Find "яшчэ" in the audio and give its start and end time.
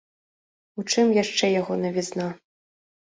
1.23-1.45